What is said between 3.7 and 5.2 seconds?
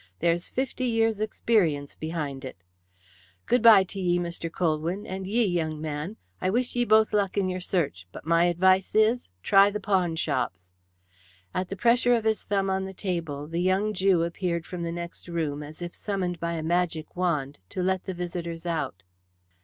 to ye, Mr. Colwyn,